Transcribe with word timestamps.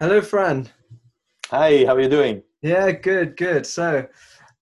Hello, 0.00 0.20
Fran. 0.20 0.68
Hi, 1.50 1.84
how 1.84 1.94
are 1.94 2.00
you 2.00 2.08
doing? 2.08 2.42
Yeah, 2.62 2.90
good, 2.92 3.36
good. 3.36 3.66
So, 3.66 4.06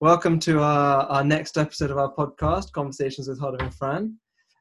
welcome 0.01 0.39
to 0.41 0.61
our, 0.63 1.03
our 1.07 1.25
next 1.25 1.59
episode 1.59 1.91
of 1.91 1.99
our 1.99 2.13
podcast, 2.13 2.73
Conversations 2.73 3.29
with 3.29 3.41
Hardev 3.41 3.61
and 3.63 3.75
Fran. 3.75 4.17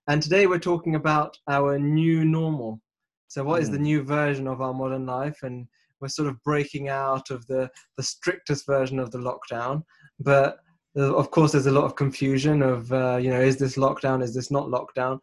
And 0.08 0.22
today 0.22 0.48
we're 0.48 0.60
talking 0.60 0.96
about 0.96 1.38
our 1.48 1.80
new 1.80 2.26
normal. 2.26 2.82
So, 3.28 3.44
what 3.44 3.62
is 3.62 3.70
the 3.70 3.78
Mm. 3.78 3.82
new 3.82 4.04
version 4.04 4.48
of 4.48 4.62
our 4.62 4.74
modern 4.74 5.06
life? 5.06 5.40
And 5.44 5.68
we're 6.02 6.10
sort 6.10 6.28
of 6.28 6.42
breaking 6.44 6.90
out 6.90 7.30
of 7.32 7.46
the, 7.48 7.70
the 7.98 8.04
strictest 8.04 8.66
version 8.66 9.00
of 9.00 9.12
the 9.12 9.20
lockdown. 9.20 9.84
But 10.20 10.58
uh, 10.98 11.16
of 11.16 11.32
course, 11.32 11.54
there's 11.54 11.68
a 11.68 11.72
lot 11.72 11.86
of 11.86 11.96
confusion 11.96 12.62
of, 12.62 12.92
uh, 12.92 13.18
you 13.22 13.30
know, 13.30 13.40
is 13.42 13.58
this 13.58 13.78
lockdown? 13.78 14.22
Is 14.22 14.34
this 14.34 14.52
not 14.52 14.68
lockdown? 14.68 15.20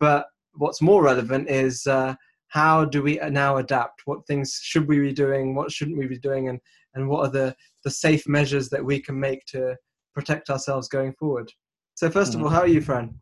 But 0.00 0.26
what's 0.54 0.82
more 0.82 1.02
relevant 1.02 1.48
is 1.48 1.86
uh, 1.86 2.14
how 2.48 2.84
do 2.84 3.02
we 3.02 3.16
now 3.30 3.56
adapt? 3.56 4.02
What 4.06 4.26
things 4.26 4.60
should 4.62 4.86
we 4.88 5.00
be 5.00 5.12
doing? 5.12 5.54
What 5.54 5.72
shouldn't 5.72 5.98
we 5.98 6.06
be 6.06 6.18
doing? 6.18 6.48
And, 6.48 6.60
and 6.94 7.08
what 7.08 7.26
are 7.26 7.30
the, 7.30 7.56
the 7.84 7.90
safe 7.90 8.26
measures 8.28 8.68
that 8.70 8.84
we 8.84 9.00
can 9.00 9.18
make 9.18 9.44
to 9.46 9.76
protect 10.14 10.50
ourselves 10.50 10.88
going 10.88 11.12
forward? 11.14 11.52
So, 11.94 12.08
1st 12.08 12.34
of 12.34 12.42
all, 12.42 12.48
how 12.48 12.60
are 12.60 12.68
you, 12.68 12.80
Fran? 12.80 13.18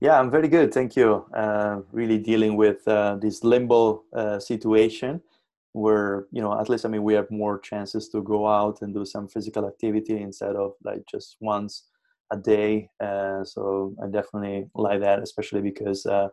Yeah, 0.00 0.18
I'm 0.20 0.30
very 0.30 0.48
good, 0.48 0.74
thank 0.74 0.94
you. 0.94 1.24
Uh, 1.34 1.80
really 1.90 2.18
dealing 2.18 2.56
with 2.56 2.86
uh, 2.86 3.16
this 3.16 3.42
limbo 3.42 4.04
uh, 4.14 4.38
situation 4.38 5.22
where, 5.72 6.26
you 6.32 6.40
know, 6.40 6.58
at 6.58 6.68
least 6.68 6.84
I 6.86 6.88
mean, 6.88 7.02
we 7.02 7.14
have 7.14 7.30
more 7.30 7.58
chances 7.58 8.08
to 8.08 8.22
go 8.22 8.48
out 8.48 8.80
and 8.82 8.94
do 8.94 9.04
some 9.04 9.28
physical 9.28 9.66
activity 9.66 10.20
instead 10.20 10.56
of 10.56 10.72
like 10.84 11.04
just 11.10 11.36
once 11.40 11.84
a 12.30 12.36
day. 12.36 12.90
Uh, 12.98 13.44
so 13.44 13.94
I 14.02 14.06
definitely 14.06 14.68
like 14.74 15.00
that, 15.00 15.22
especially 15.22 15.60
because 15.60 16.06
uh, 16.06 16.28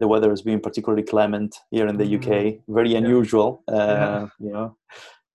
the 0.00 0.08
weather 0.08 0.30
has 0.30 0.42
been 0.42 0.60
particularly 0.60 1.02
clement 1.02 1.56
here 1.70 1.86
in 1.88 1.96
the 1.96 2.04
Mhm. 2.04 2.14
UK, 2.16 2.62
very 2.68 2.90
Yeah. 2.90 2.98
unusual. 2.98 3.62
Uh, 3.68 3.74
Yeah. 3.76 4.26
You 4.40 4.52
know, 4.52 4.76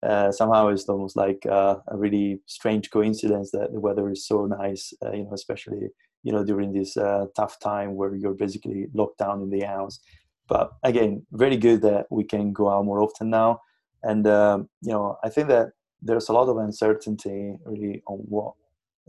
uh, 0.09 0.31
somehow 0.31 0.67
it's 0.70 0.88
almost 0.89 1.16
like 1.16 1.45
uh, 1.45 1.75
a 1.88 1.97
really 1.97 2.42
strange 2.45 2.89
coincidence 2.92 3.52
that 3.52 3.72
the 3.73 3.80
weather 3.80 4.09
is 4.09 4.25
so 4.25 4.45
nice. 4.45 4.94
Uh, 5.03 5.11
you 5.11 5.23
know, 5.25 5.33
especially 5.33 5.89
you 6.25 6.31
know 6.31 6.44
during 6.44 6.72
this 6.73 6.95
uh, 6.97 7.25
tough 7.36 7.55
time 7.59 7.95
where 7.95 8.16
you're 8.16 8.33
basically 8.45 8.88
locked 8.94 9.17
down 9.17 9.42
in 9.42 9.50
the 9.50 9.61
house. 9.66 10.00
But 10.47 10.72
again, 10.83 11.25
very 11.31 11.58
good 11.58 11.81
that 11.81 12.05
we 12.09 12.23
can 12.23 12.53
go 12.53 12.70
out 12.70 12.86
more 12.86 13.02
often 13.02 13.30
now. 13.30 13.61
And 14.03 14.25
um, 14.27 14.70
you 14.81 14.94
know, 14.94 15.17
I 15.23 15.30
think 15.30 15.48
that 15.50 15.67
there's 16.02 16.30
a 16.30 16.33
lot 16.33 16.50
of 16.50 16.58
uncertainty 16.58 17.55
really 17.66 18.02
on 18.08 18.17
what 18.36 18.53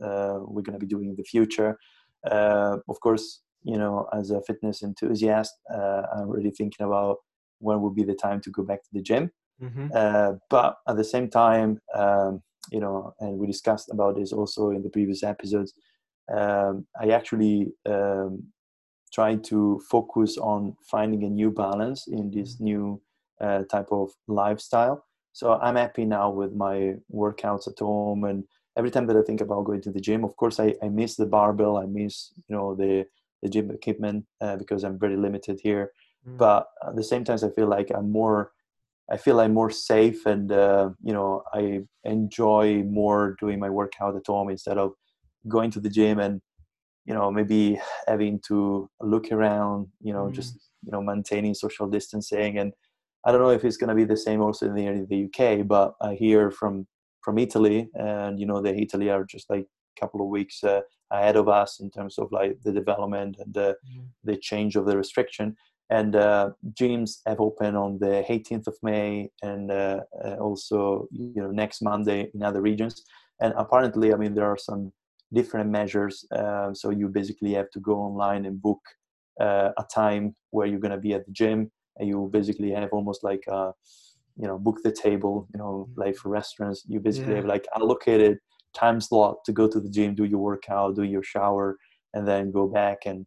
uh, 0.03 0.39
we're 0.53 0.63
going 0.63 0.79
to 0.79 0.85
be 0.87 0.93
doing 0.95 1.09
in 1.11 1.17
the 1.17 1.25
future. 1.35 1.79
Uh, 2.25 2.79
of 2.89 2.99
course, 3.01 3.43
you 3.65 3.79
know, 3.79 4.09
as 4.13 4.31
a 4.31 4.43
fitness 4.43 4.83
enthusiast, 4.83 5.53
uh, 5.75 6.03
I'm 6.15 6.29
really 6.29 6.51
thinking 6.51 6.87
about 6.87 7.17
when 7.59 7.81
will 7.81 7.95
be 7.95 8.05
the 8.05 8.15
time 8.15 8.41
to 8.43 8.51
go 8.51 8.63
back 8.63 8.83
to 8.83 8.91
the 8.93 9.03
gym. 9.03 9.31
Mm-hmm. 9.63 9.89
Uh, 9.95 10.33
but 10.51 10.77
at 10.89 10.97
the 10.97 11.05
same 11.05 11.31
time, 11.31 11.81
um, 11.95 12.43
you 12.71 12.81
know, 12.81 13.15
and 13.21 13.39
we 13.39 13.47
discussed 13.47 13.91
about 13.91 14.17
this 14.17 14.33
also 14.33 14.71
in 14.71 14.83
the 14.83 14.91
previous 14.91 15.23
episodes. 15.23 15.73
Um, 16.35 16.87
I 17.01 17.11
actually 17.11 17.73
um, 17.87 18.45
try 19.13 19.37
to 19.37 19.81
focus 19.91 20.39
on 20.39 20.77
finding 20.91 21.25
a 21.25 21.31
new 21.31 21.51
balance 21.51 22.07
in 22.09 22.31
this 22.31 22.61
new 22.61 23.01
uh, 23.41 23.63
type 23.65 23.89
of 23.91 24.11
lifestyle. 24.29 25.05
So 25.33 25.55
I'm 25.55 25.77
happy 25.77 26.05
now 26.05 26.31
with 26.31 26.53
my 26.53 26.95
workouts 27.13 27.67
at 27.69 27.79
home, 27.79 28.25
and 28.25 28.45
every 28.77 28.91
time 28.91 29.07
that 29.09 29.17
I 29.17 29.23
think 29.23 29.41
about 29.41 29.65
going 29.65 29.83
to 29.83 29.91
the 29.91 30.01
gym, 30.01 30.25
of 30.25 30.37
course, 30.37 30.61
I, 30.61 30.75
I 30.83 30.89
miss 30.89 31.17
the 31.17 31.27
barbell, 31.27 31.77
I 31.77 31.87
miss 31.87 32.33
you 32.49 32.57
know 32.57 32.75
the 32.75 33.05
the 33.45 33.49
gym 33.55 33.71
equipment 33.71 34.25
uh, 34.41 34.57
because 34.57 34.81
I'm 34.85 34.99
very 34.99 35.17
limited 35.27 35.57
here. 35.63 35.85
Mm. 36.29 36.39
But 36.45 36.63
at 36.89 36.97
the 36.97 37.05
same 37.05 37.23
time, 37.25 37.39
I 37.49 37.51
feel 37.57 37.69
like 37.77 37.91
I'm 37.97 38.11
more 38.11 38.41
I 39.15 39.19
feel 39.19 39.39
I'm 39.41 39.53
more 39.53 39.71
safe 39.71 40.25
and 40.25 40.51
uh, 40.51 40.87
you 41.09 41.13
know 41.17 41.43
I 41.53 41.63
enjoy 42.05 42.65
more 42.85 43.37
doing 43.39 43.59
my 43.65 43.71
workout 43.81 44.17
at 44.17 44.27
home 44.27 44.49
instead 44.51 44.79
of 44.79 44.93
going 45.47 45.71
to 45.73 45.81
the 45.81 45.91
gym 45.99 46.19
and 46.19 46.41
you 47.09 47.15
know 47.17 47.31
maybe 47.31 47.79
having 48.09 48.41
to 48.49 48.89
look 49.13 49.27
around 49.37 49.89
you 50.01 50.15
know 50.15 50.27
Mm. 50.29 50.35
just 50.39 50.53
you 50.85 50.93
know 50.93 51.03
maintaining 51.03 51.55
social 51.55 51.87
distancing 51.97 52.53
and 52.61 52.73
I 53.27 53.29
don't 53.31 53.43
know 53.45 53.57
if 53.59 53.65
it's 53.65 53.81
going 53.81 53.93
to 53.95 54.01
be 54.03 54.09
the 54.13 54.23
same 54.27 54.41
also 54.47 54.63
in 54.69 54.75
the, 54.75 54.87
in 54.87 55.07
the 55.13 55.21
UK 55.29 55.67
but 55.75 55.89
I 56.09 56.15
hear 56.25 56.51
from 56.51 56.75
from 57.25 57.37
Italy 57.47 57.79
and 57.95 58.33
you 58.41 58.47
know 58.47 58.61
the 58.63 58.75
Italy 58.85 59.09
are 59.15 59.25
just 59.35 59.47
like 59.55 59.67
a 59.93 60.01
couple 60.01 60.21
of 60.23 60.29
weeks 60.37 60.57
uh, 60.65 60.81
ahead 61.17 61.37
of 61.37 61.47
us 61.61 61.71
in 61.83 61.89
terms 61.97 62.15
of 62.19 62.27
like 62.39 62.53
the 62.65 62.73
development 62.81 63.33
and 63.43 63.53
the 63.59 63.69
Mm. 63.85 64.07
the 64.29 64.37
change 64.49 64.73
of 64.79 64.85
the 64.89 64.97
restriction 65.03 65.49
and 65.91 66.17
uh, 66.17 66.47
gyms 66.81 67.11
have 67.29 67.41
opened 67.49 67.77
on 67.85 67.91
the 68.05 68.25
18th 68.35 68.67
of 68.73 68.77
May 68.83 69.31
and 69.43 69.71
uh, 69.71 70.01
uh, 70.25 70.37
also 70.47 70.79
you 71.13 71.43
know 71.43 71.51
next 71.63 71.83
Monday 71.83 72.21
in 72.35 72.43
other 72.43 72.63
regions. 72.71 72.95
And 73.43 73.53
apparently, 73.57 74.09
I 74.15 74.17
mean 74.17 74.35
there 74.35 74.51
are 74.55 74.59
some 74.71 74.93
different 75.39 75.69
measures. 75.71 76.25
Uh, 76.39 76.73
so 76.81 76.87
you 76.91 77.09
basically 77.09 77.53
have 77.55 77.71
to 77.73 77.81
go 77.81 77.95
online 78.09 78.43
and 78.47 78.61
book 78.69 78.81
uh, 79.41 79.71
a 79.77 79.85
time 80.03 80.25
where 80.51 80.67
you're 80.69 80.85
going 80.87 80.99
to 80.99 81.07
be 81.09 81.15
at 81.15 81.27
the 81.27 81.33
gym, 81.33 81.59
and 81.99 82.09
you 82.09 82.31
basically 82.33 82.71
have 82.71 82.91
almost 82.93 83.21
like 83.31 83.45
a, 83.49 83.73
you 84.41 84.47
know 84.49 84.59
book 84.59 84.79
the 84.85 84.93
table. 84.93 85.35
You 85.53 85.59
know, 85.59 85.89
like 85.97 86.17
for 86.17 86.29
restaurants, 86.41 86.85
you 86.89 87.01
basically 87.01 87.35
Yeah. 87.35 87.41
have 87.41 87.47
like 87.55 87.67
allocated 87.77 88.39
time 88.75 89.01
slot 89.01 89.37
to 89.47 89.53
go 89.53 89.69
to 89.69 89.81
the 89.81 89.89
gym, 89.89 90.15
do 90.15 90.25
your 90.25 90.41
workout, 90.41 90.97
do 90.97 91.03
your 91.05 91.23
shower, 91.23 91.77
and 92.15 92.27
then 92.29 92.51
go 92.51 92.67
back 92.67 92.99
and 93.07 93.27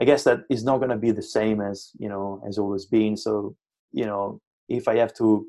I 0.00 0.06
guess 0.06 0.24
that 0.24 0.40
is 0.48 0.64
not 0.64 0.78
going 0.78 0.90
to 0.90 0.96
be 0.96 1.10
the 1.10 1.22
same 1.38 1.60
as 1.60 1.90
you 1.98 2.08
know 2.08 2.42
as 2.48 2.58
always 2.58 2.86
been. 2.86 3.16
So 3.16 3.54
you 3.92 4.06
know, 4.06 4.40
if 4.68 4.88
I 4.88 4.96
have 4.96 5.12
to 5.14 5.46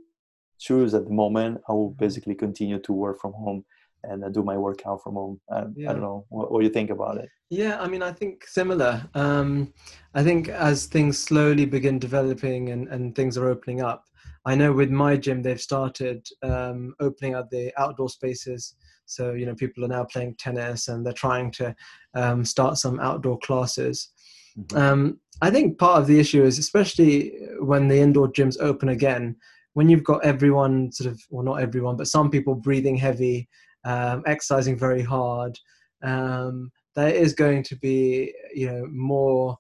choose 0.60 0.94
at 0.94 1.06
the 1.06 1.14
moment, 1.24 1.62
I 1.70 1.72
will 1.74 1.92
Mhm. 1.92 1.98
basically 1.98 2.36
continue 2.36 2.80
to 2.80 2.94
work 2.94 3.20
from 3.20 3.34
home 3.34 3.64
and 4.04 4.24
uh, 4.24 4.30
do 4.30 4.44
my 4.44 4.58
workout 4.58 5.00
from 5.04 5.14
home. 5.14 5.40
I, 5.50 5.60
I 5.60 5.94
don't 5.94 6.02
know 6.02 6.26
what, 6.30 6.52
what 6.52 6.64
you 6.64 6.70
think 6.70 6.90
about 6.90 7.18
it. 7.18 7.30
Yeah, 7.50 7.80
I 7.84 7.88
mean, 7.88 8.02
I 8.02 8.12
think 8.12 8.46
similar. 8.48 8.94
Um, 9.14 9.74
I 10.14 10.24
think 10.24 10.50
as 10.50 10.86
things 10.86 11.20
slowly 11.20 11.66
begin 11.66 12.00
developing 12.00 12.70
and, 12.70 12.88
and 12.88 13.16
things 13.16 13.38
are 13.38 13.48
opening 13.48 13.82
up, 13.82 14.06
I 14.46 14.56
know 14.56 14.72
with 14.74 14.90
my 14.90 15.18
gym, 15.18 15.42
they've 15.42 15.62
started 15.62 16.28
um, 16.42 16.96
opening 17.00 17.36
up 17.36 17.50
the 17.50 17.72
outdoor 17.78 18.10
spaces. 18.10 18.76
So, 19.12 19.34
you 19.34 19.46
know, 19.46 19.56
people 19.56 19.84
are 19.84 19.90
now 19.90 20.06
playing 20.06 20.36
tennis 20.36 20.88
and 20.88 21.06
they're 21.06 21.14
trying 21.14 21.52
to 21.52 21.76
um, 22.14 22.46
start 22.46 22.78
some 22.78 23.00
outdoor 23.00 23.40
classes. 23.40 24.10
Mhm. 24.58 24.78
Um, 24.78 25.20
I 25.42 25.50
think 25.50 25.78
part 25.78 26.02
of 26.02 26.08
the 26.08 26.20
issue 26.20 26.44
is, 26.44 26.60
especially 26.60 27.34
when 27.60 27.88
the 27.88 28.00
indoor 28.00 28.32
gyms 28.32 28.58
open 28.60 28.90
again, 28.90 29.36
when 29.74 29.90
you've 29.90 30.04
got 30.04 30.24
everyone 30.26 30.92
sort 30.92 31.12
of, 31.12 31.20
well, 31.30 31.46
not 31.46 31.62
everyone, 31.62 31.98
but 31.98 32.08
some 32.08 32.30
people 32.30 32.56
breathing 32.56 32.98
heavy, 32.98 33.48
um, 33.86 34.24
exercising 34.26 34.78
very 34.78 35.02
hard, 35.02 35.58
um, 36.04 36.72
there 36.96 37.14
is 37.14 37.34
going 37.34 37.64
to 37.64 37.76
be, 37.78 38.34
you 38.54 38.68
know, 38.68 38.86
more 38.92 39.58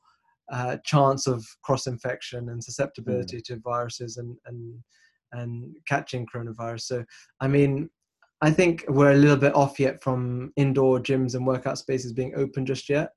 uh, 0.51 0.78
chance 0.84 1.28
of 1.28 1.45
cross 1.63 1.88
infection 1.88 2.50
and 2.50 2.61
susceptibility 2.61 3.40
to 3.41 3.56
viruses 3.57 4.17
and, 4.17 4.38
and 4.45 4.84
and 5.34 5.73
catching 5.88 6.28
coronavirus. 6.28 6.81
So, 6.81 7.06
I 7.40 7.47
mean, 7.47 7.90
I 8.41 8.50
think 8.52 8.85
we're 8.88 9.12
a 9.12 9.18
little 9.18 9.38
bit 9.38 9.56
off 9.56 9.79
yet 9.79 10.02
from 10.03 10.52
indoor 10.56 11.00
gyms 11.00 11.35
and 11.35 11.46
workout 11.46 11.78
spaces 11.78 12.12
being 12.12 12.34
open 12.35 12.66
just 12.66 12.90
yet. 12.90 13.12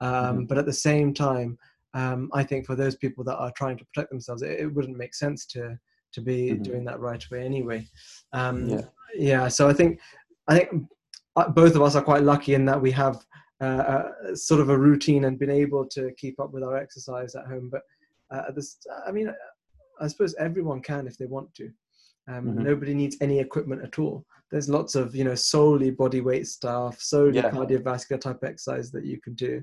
Um, 0.00 0.40
Mhm. 0.40 0.48
But 0.48 0.58
at 0.58 0.66
the 0.66 0.72
same 0.72 1.14
time, 1.14 1.58
um, 1.94 2.30
I 2.34 2.42
think 2.44 2.66
for 2.66 2.76
those 2.76 2.96
people 2.96 3.24
that 3.24 3.36
are 3.36 3.50
trying 3.56 3.78
to 3.78 3.84
protect 3.86 4.10
themselves, 4.10 4.42
it, 4.42 4.60
it 4.60 4.66
wouldn't 4.66 4.98
make 4.98 5.14
sense 5.14 5.46
to 5.46 5.78
to 6.12 6.20
be 6.22 6.52
Mhm. 6.52 6.62
doing 6.62 6.84
that 6.84 7.00
right 7.00 7.22
away 7.30 7.44
anyway. 7.44 7.86
Um, 8.32 8.68
Yeah. 8.68 8.84
yeah. 9.14 9.48
So 9.48 9.68
I 9.68 9.72
think 9.74 10.00
I 10.48 10.58
think 10.58 10.88
uh, 11.36 11.48
both 11.50 11.74
of 11.74 11.82
us 11.82 11.94
are 11.96 12.02
quite 12.02 12.22
lucky 12.22 12.54
in 12.54 12.64
that 12.66 12.80
we 12.80 12.90
have 12.92 13.26
uh, 13.60 13.64
uh, 13.64 14.34
sort 14.34 14.60
of 14.60 14.68
a 14.68 14.78
routine 14.78 15.24
and 15.24 15.38
been 15.38 15.50
able 15.50 15.86
to 15.86 16.12
keep 16.18 16.38
up 16.38 16.52
with 16.52 16.62
our 16.62 16.76
exercise 16.76 17.34
at 17.34 17.46
home. 17.46 17.70
But 17.70 17.82
uh, 18.30 18.50
this, 18.52 18.78
I 19.06 19.10
mean, 19.12 19.34
I 19.98 20.06
suppose 20.08 20.34
everyone 20.34 20.80
can 20.82 21.06
if 21.06 21.16
they 21.16 21.26
want 21.26 21.54
to. 21.54 21.72
Um, 22.28 22.46
Mhm. 22.46 22.62
Nobody 22.64 22.94
needs 22.94 23.16
any 23.20 23.38
equipment 23.38 23.82
at 23.82 23.98
all. 23.98 24.24
There's 24.50 24.68
lots 24.68 24.94
of 24.94 25.14
you 25.14 25.24
know 25.24 25.34
solely 25.34 25.90
body 25.90 26.20
weight 26.20 26.46
stuff, 26.46 27.00
solely 27.00 27.36
Yeah. 27.36 27.50
cardiovascular 27.50 28.20
type 28.20 28.42
exercise 28.44 28.90
that 28.92 29.04
you 29.04 29.20
can 29.20 29.34
do. 29.34 29.62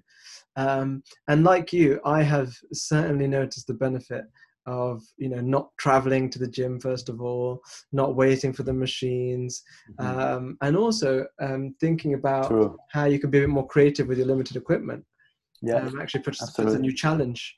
Um, 0.56 1.04
and 1.28 1.44
like 1.44 1.74
you, 1.74 2.00
I 2.06 2.22
have 2.24 2.54
certainly 2.74 3.28
noticed 3.28 3.68
the 3.68 3.74
benefit 3.74 4.26
of 4.66 5.04
you 5.18 5.28
know 5.28 5.42
not 5.42 5.72
traveling 5.78 6.30
to 6.30 6.40
the 6.40 6.48
gym 6.48 6.80
first 6.80 7.10
of 7.10 7.22
all, 7.22 7.62
not 7.92 8.16
waiting 8.16 8.54
for 8.54 8.64
the 8.64 8.74
machines, 8.74 9.62
Mhm. 10.00 10.06
um, 10.06 10.58
and 10.62 10.78
also 10.78 11.26
um, 11.40 11.76
thinking 11.82 12.14
about 12.14 12.48
True. 12.48 12.78
how 12.92 13.06
you 13.06 13.20
can 13.20 13.30
be 13.30 13.40
a 13.40 13.42
bit 13.42 13.50
more 13.50 13.68
creative 13.68 14.08
with 14.08 14.18
your 14.18 14.28
limited 14.28 14.56
equipment. 14.56 15.06
Yeah. 15.62 15.76
Um, 15.76 16.00
actually, 16.00 16.24
puts, 16.24 16.40
puts 16.52 16.74
a 16.74 16.80
new 16.80 16.94
challenge. 16.94 17.58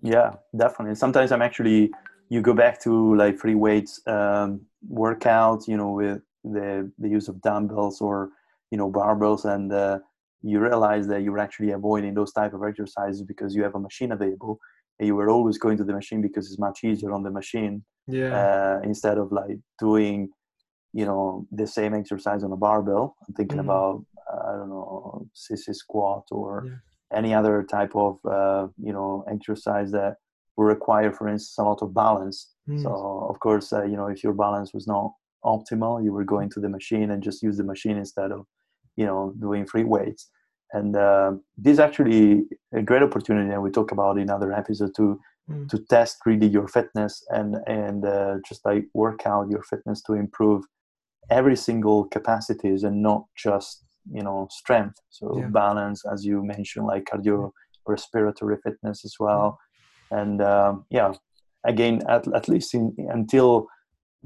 Yeah, 0.00 0.34
definitely. 0.56 0.94
Sometimes 0.96 1.32
I'm 1.32 1.42
actually 1.42 1.90
you 2.32 2.40
go 2.40 2.54
back 2.54 2.80
to 2.84 2.92
like 3.22 3.36
free 3.42 3.54
weights 3.54 4.00
um, 4.06 4.50
workout, 4.88 5.60
you 5.70 5.76
know, 5.76 5.90
with 6.00 6.20
the 6.56 6.90
the 7.02 7.10
use 7.16 7.28
of 7.28 7.40
dumbbells 7.42 8.00
or 8.00 8.30
you 8.70 8.78
know 8.78 8.90
barbells, 8.90 9.44
and 9.44 9.66
uh, 9.84 9.98
you 10.50 10.58
realize 10.68 11.04
that 11.08 11.20
you're 11.22 11.42
actually 11.46 11.72
avoiding 11.72 12.14
those 12.14 12.32
type 12.32 12.54
of 12.54 12.62
exercises 12.70 13.22
because 13.22 13.54
you 13.56 13.62
have 13.62 13.74
a 13.74 13.84
machine 13.88 14.12
available, 14.12 14.54
and 14.98 15.06
you 15.08 15.14
were 15.14 15.28
always 15.36 15.58
going 15.58 15.76
to 15.76 15.84
the 15.84 15.92
machine 16.00 16.22
because 16.22 16.44
it's 16.46 16.58
much 16.68 16.78
easier 16.84 17.12
on 17.12 17.22
the 17.22 17.30
machine 17.40 17.84
Yeah. 18.06 18.32
uh, 18.38 18.76
instead 18.90 19.18
of 19.18 19.26
like 19.30 19.58
doing 19.78 20.30
you 20.94 21.04
know 21.08 21.46
the 21.60 21.66
same 21.66 21.92
exercise 21.94 22.42
on 22.44 22.52
a 22.52 22.56
barbell 22.66 23.06
i'm 23.26 23.34
thinking 23.34 23.60
Mhm. 23.60 23.66
about 23.66 23.96
uh, 24.30 24.42
i 24.48 24.52
don't 24.58 24.68
know 24.68 25.26
sissy 25.42 25.74
squat 25.82 26.24
or 26.30 26.50
Yeah. 26.66 27.18
any 27.20 27.32
other 27.38 27.56
type 27.76 27.94
of 28.06 28.12
uh, 28.38 28.64
you 28.86 28.92
know 28.96 29.24
exercise 29.34 29.90
that 29.98 30.14
will 30.56 30.66
require 30.66 31.12
for 31.12 31.28
instance 31.28 31.58
a 31.58 31.62
lot 31.70 31.82
of 31.82 31.92
balance 31.94 32.38
Mm. 32.68 32.80
so 32.82 32.90
of 33.30 33.36
course 33.40 33.72
uh, 33.72 33.82
you 33.90 33.96
know 33.96 34.06
if 34.06 34.22
your 34.22 34.32
balance 34.44 34.72
was 34.72 34.86
not 34.86 35.06
optimal 35.44 35.94
you 36.04 36.12
were 36.12 36.24
going 36.34 36.48
to 36.50 36.60
the 36.60 36.68
machine 36.68 37.10
and 37.10 37.20
just 37.28 37.42
use 37.42 37.56
the 37.56 37.64
machine 37.64 37.96
instead 37.98 38.30
of 38.30 38.46
you 38.96 39.04
know 39.04 39.34
doing 39.40 39.66
free 39.66 39.82
weights 39.94 40.30
and 40.72 40.96
uh, 40.96 41.32
this 41.64 41.72
is 41.74 41.80
actually 41.80 42.44
a 42.72 42.82
great 42.82 43.02
opportunity 43.02 43.50
and 43.52 43.62
we 43.64 43.70
talk 43.70 43.90
about 43.92 44.16
in 44.22 44.30
other 44.30 44.52
episodes 44.52 44.92
to 44.98 45.18
Mm. 45.50 45.68
to 45.70 45.76
test 45.94 46.16
really 46.24 46.46
your 46.56 46.68
fitness 46.68 47.12
and 47.36 47.50
and 47.66 48.00
uh, 48.16 48.34
just 48.48 48.60
like 48.64 48.84
work 48.94 49.20
out 49.26 49.50
your 49.54 49.64
fitness 49.70 50.00
to 50.06 50.12
improve 50.14 50.62
every 51.38 51.56
single 51.56 52.04
capacities 52.16 52.84
and 52.84 53.02
not 53.02 53.22
just 53.46 53.84
you 54.16 54.22
know 54.26 54.46
strength 54.60 54.98
so 55.10 55.24
Yeah. 55.38 55.48
balance 55.62 56.00
as 56.12 56.24
you 56.28 56.36
mentioned 56.54 56.86
like 56.92 57.04
cardio 57.10 57.50
respiratory 57.94 58.56
fitness 58.66 59.04
as 59.04 59.14
well 59.24 59.58
and 60.20 60.40
um, 60.42 60.84
yeah 60.90 61.12
again 61.72 61.94
at, 62.08 62.24
at 62.38 62.48
least 62.48 62.74
in, 62.74 62.94
until 63.18 63.66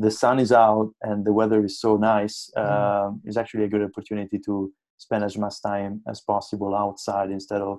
the 0.05 0.11
sun 0.11 0.39
is 0.39 0.53
out 0.53 0.89
and 1.09 1.25
the 1.25 1.33
weather 1.33 1.61
is 1.65 1.81
so 1.81 1.97
nice 1.97 2.37
Mm. 2.57 2.65
um, 2.65 3.21
it's 3.27 3.39
actually 3.43 3.65
a 3.65 3.69
good 3.75 3.85
opportunity 3.91 4.39
to 4.47 4.55
spend 4.99 5.23
as 5.25 5.37
much 5.45 5.57
time 5.63 5.95
as 6.13 6.19
possible 6.33 6.73
outside 6.85 7.31
instead 7.31 7.63
of 7.71 7.79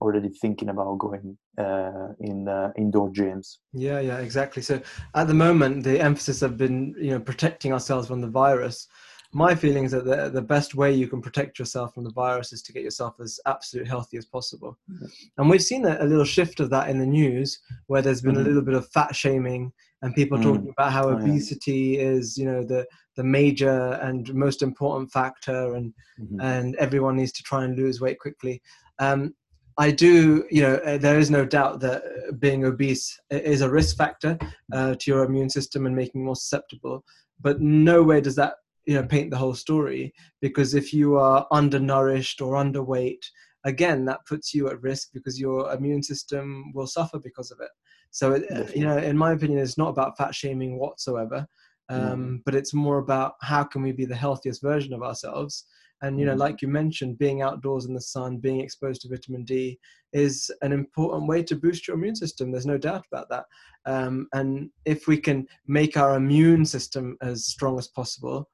already 0.00 0.30
thinking 0.42 0.68
about 0.68 0.98
going 0.98 1.38
uh, 1.66 2.08
in 2.20 2.48
uh, 2.48 2.70
indoor 2.76 3.08
gyms 3.18 3.48
Yeah, 3.72 4.00
yeah, 4.08 4.18
exactly. 4.18 4.62
So 4.62 4.74
at 5.14 5.26
the 5.30 5.34
moment, 5.46 5.84
the 5.84 5.96
emphasis 6.08 6.40
have 6.40 6.56
been, 6.64 6.78
you 7.06 7.12
know, 7.12 7.20
protecting 7.30 7.72
ourselves 7.72 8.06
from 8.08 8.20
the 8.20 8.32
virus. 8.44 8.88
My 9.32 9.54
feeling 9.54 9.84
is 9.84 9.92
that 9.92 10.04
the, 10.04 10.30
the 10.30 10.42
best 10.42 10.74
way 10.74 10.92
you 10.94 11.08
can 11.08 11.20
protect 11.20 11.58
yourself 11.58 11.94
from 11.94 12.04
the 12.04 12.12
virus 12.12 12.52
is 12.52 12.62
to 12.62 12.72
get 12.72 12.82
yourself 12.82 13.20
as 13.20 13.38
absolute 13.46 13.86
healthy 13.86 14.16
as 14.16 14.24
possible. 14.26 14.78
Mhm. 14.90 15.10
And 15.38 15.50
we've 15.50 15.62
seen 15.62 15.84
a, 15.84 15.98
a 16.00 16.04
little 16.06 16.24
shift 16.24 16.60
of 16.60 16.70
that 16.70 16.88
in 16.88 16.98
the 16.98 17.06
news, 17.06 17.58
where 17.86 18.02
there's 18.02 18.22
been 18.22 18.36
Mhm. 18.36 18.40
a 18.40 18.44
little 18.44 18.62
bit 18.62 18.74
of 18.74 18.88
fat 18.90 19.14
shaming 19.14 19.72
and 20.02 20.14
people 20.14 20.38
Mm. 20.38 20.42
talking 20.42 20.68
about 20.70 20.92
how 20.92 21.06
Oh, 21.08 21.10
yeah. 21.10 21.16
obesity 21.16 21.98
is, 21.98 22.36
you 22.38 22.44
know, 22.46 22.62
the 22.62 22.86
the 23.16 23.24
major 23.24 23.98
and 24.02 24.34
most 24.34 24.60
important 24.62 25.10
factor, 25.10 25.74
and 25.74 25.94
Mhm. 26.20 26.36
and 26.42 26.76
everyone 26.76 27.16
needs 27.16 27.32
to 27.32 27.42
try 27.42 27.64
and 27.64 27.74
lose 27.76 27.98
weight 27.98 28.18
quickly. 28.20 28.60
Um, 28.98 29.34
I 29.78 29.90
do, 29.90 30.44
you 30.50 30.60
know, 30.62 30.74
uh, 30.76 30.98
there 30.98 31.18
is 31.18 31.30
no 31.30 31.44
doubt 31.46 31.80
that 31.80 32.02
uh, 32.04 32.32
being 32.32 32.64
obese 32.64 33.18
is 33.30 33.62
a 33.62 33.70
risk 33.70 33.96
factor 33.96 34.38
uh, 34.72 34.94
to 34.96 35.10
your 35.10 35.24
immune 35.24 35.48
system 35.50 35.86
and 35.86 35.96
making 35.96 36.20
you 36.20 36.26
more 36.26 36.36
susceptible. 36.36 37.04
But 37.40 37.60
no 37.62 38.02
way 38.02 38.20
does 38.20 38.36
that, 38.36 38.54
you 38.86 38.94
know, 38.94 39.02
paint 39.04 39.30
the 39.30 39.36
whole 39.36 39.54
story 39.54 40.14
because 40.40 40.74
if 40.74 40.92
you 40.92 41.16
are 41.16 41.46
undernourished 41.52 42.40
or 42.40 42.54
underweight, 42.54 43.24
again, 43.64 44.04
that 44.06 44.24
puts 44.26 44.54
you 44.54 44.68
at 44.68 44.80
risk 44.82 45.08
because 45.12 45.40
your 45.40 45.72
immune 45.72 46.02
system 46.02 46.72
will 46.74 46.86
suffer 46.86 47.18
because 47.18 47.50
of 47.50 47.60
it. 47.60 47.70
So, 48.10 48.32
it, 48.32 48.44
uh, 48.50 48.64
you 48.74 48.84
know, 48.86 48.96
in 48.98 49.16
my 49.18 49.32
opinion, 49.32 49.58
it's 49.58 49.78
not 49.78 49.88
about 49.88 50.16
fat 50.16 50.34
shaming 50.34 50.78
whatsoever, 50.78 51.46
um, 51.88 52.42
but 52.44 52.54
it's 52.54 52.74
more 52.74 52.98
about 52.98 53.34
how 53.42 53.64
can 53.64 53.82
we 53.82 53.92
be 53.92 54.06
the 54.06 54.14
healthiest 54.14 54.62
version 54.62 54.92
of 54.94 55.02
ourselves 55.02 55.66
and 56.02 56.18
you 56.20 56.26
know 56.26 56.34
Mhm. 56.34 56.38
like 56.38 56.62
you 56.62 56.68
mentioned 56.68 57.18
being 57.18 57.42
outdoors 57.42 57.86
in 57.86 57.94
the 57.94 58.00
sun 58.00 58.36
being 58.38 58.60
exposed 58.60 59.00
to 59.00 59.08
vitamin 59.08 59.44
d 59.44 59.78
is 60.12 60.50
an 60.62 60.72
important 60.72 61.26
way 61.26 61.42
to 61.42 61.56
boost 61.56 61.86
your 61.88 61.96
immune 61.96 62.14
system 62.16 62.50
there's 62.50 62.66
no 62.66 62.78
doubt 62.78 63.04
about 63.10 63.28
that 63.30 63.44
um, 63.86 64.28
and 64.32 64.70
if 64.84 65.06
we 65.06 65.16
can 65.18 65.46
make 65.66 65.96
our 65.96 66.16
immune 66.16 66.64
system 66.66 67.16
as 67.22 67.46
strong 67.46 67.78
as 67.78 67.88
possible 67.88 68.48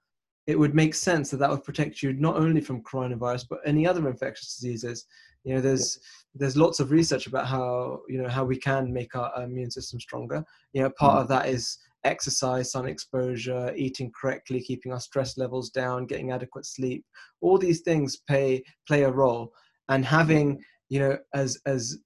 it 0.47 0.59
would 0.59 0.75
make 0.75 0.95
sense 0.95 1.31
that 1.31 1.39
that 1.39 1.51
would 1.51 1.65
protect 1.65 2.03
you 2.03 2.13
not 2.15 2.37
only 2.37 2.61
from 2.61 2.83
coronavirus 2.83 3.47
but 3.49 3.61
any 3.65 3.87
other 3.87 4.09
infectious 4.09 4.57
diseases. 4.57 5.07
You 5.45 5.55
know 5.55 5.61
there's 5.61 5.99
there's 6.35 6.57
lots 6.57 6.81
of 6.81 6.91
research 6.91 7.27
about 7.27 7.47
how 7.47 8.01
you 8.09 8.21
know 8.23 8.29
how 8.29 8.45
we 8.45 8.57
can 8.57 8.93
make 8.93 9.15
our 9.15 9.43
immune 9.43 9.71
system 9.71 10.01
stronger. 10.01 10.45
You 10.73 10.83
know 10.83 10.91
part 10.91 11.19
Mhm. 11.19 11.23
of 11.23 11.29
that 11.29 11.49
is 11.49 11.79
exercise 12.05 12.73
sun 12.73 12.87
exposure 12.87 13.73
eating 13.77 14.11
correctly 14.21 14.61
keeping 14.61 14.93
our 14.93 15.01
stress 15.01 15.39
levels 15.39 15.71
down 15.71 16.07
getting 16.07 16.33
adequate 16.33 16.67
sleep. 16.67 17.05
All 17.41 17.59
these 17.59 17.81
things 17.81 18.17
play 18.17 18.63
play 18.87 19.05
a 19.05 19.11
role. 19.11 19.53
And 19.89 20.05
having 20.05 20.63
you 20.89 21.01
know 21.01 21.19
as 21.35 21.59
as 21.67 21.99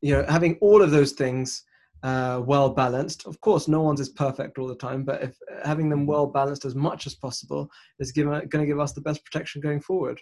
you 0.00 0.12
know 0.14 0.24
having 0.28 0.56
all 0.60 0.82
of 0.82 0.90
those 0.90 1.12
things 1.12 1.64
uh, 2.02 2.42
well 2.44 2.68
balanced 2.68 3.26
of 3.26 3.40
course 3.40 3.68
no 3.68 3.80
one's 3.80 4.00
is 4.00 4.08
perfect 4.08 4.58
all 4.58 4.66
the 4.66 4.74
time 4.74 5.04
but 5.04 5.22
if 5.22 5.36
having 5.64 5.88
them 5.88 6.06
well 6.06 6.26
balanced 6.26 6.64
as 6.64 6.74
much 6.74 7.06
as 7.06 7.14
possible 7.14 7.70
is 7.98 8.12
given 8.12 8.32
going 8.48 8.62
to 8.62 8.66
give 8.66 8.80
us 8.80 8.92
the 8.92 9.00
best 9.00 9.24
protection 9.24 9.60
going 9.60 9.80
forward 9.80 10.20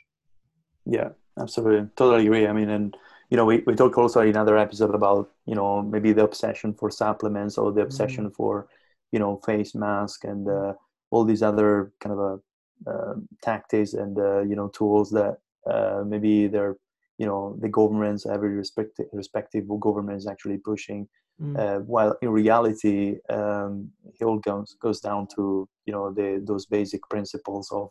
Yeah, 0.86 1.10
absolutely. 1.38 1.88
Totally 1.96 2.26
agree. 2.26 2.46
I 2.46 2.52
mean, 2.52 2.70
and 2.70 2.96
you 3.30 3.36
know, 3.36 3.44
we, 3.44 3.62
we 3.66 3.74
talked 3.74 3.96
also 3.96 4.20
in 4.20 4.30
another 4.30 4.58
episode 4.58 4.94
about, 4.94 5.30
you 5.46 5.54
know, 5.54 5.82
maybe 5.82 6.12
the 6.12 6.24
obsession 6.24 6.74
for 6.74 6.90
supplements 6.90 7.56
or 7.56 7.72
the 7.72 7.82
obsession 7.82 8.28
for, 8.30 8.68
you 9.12 9.20
know, 9.20 9.40
face 9.46 9.74
mask 9.74 10.24
and 10.24 10.48
uh, 10.48 10.72
all 11.12 11.24
these 11.24 11.42
other 11.42 11.92
kind 12.00 12.18
of 12.18 12.40
uh, 12.88 12.90
uh, 12.90 13.14
tactics 13.40 13.94
and, 13.94 14.18
uh, 14.18 14.40
you 14.40 14.56
know, 14.56 14.66
tools 14.68 15.10
that 15.10 15.38
uh, 15.70 16.02
maybe 16.04 16.48
they're, 16.48 16.76
you 17.18 17.26
know, 17.26 17.56
the 17.60 17.68
governments, 17.68 18.26
every 18.26 18.48
respective, 18.48 19.06
respective 19.12 19.64
government 19.78 20.18
is 20.18 20.26
actually 20.26 20.58
pushing. 20.58 21.08
Mm. 21.40 21.58
Uh, 21.58 21.78
while 21.80 22.16
in 22.22 22.28
reality, 22.30 23.16
um, 23.30 23.90
it 24.04 24.24
all 24.24 24.38
goes, 24.38 24.76
goes 24.80 25.00
down 25.00 25.26
to, 25.36 25.68
you 25.86 25.92
know, 25.92 26.12
the, 26.12 26.42
those 26.46 26.66
basic 26.66 27.00
principles 27.08 27.70
of, 27.72 27.88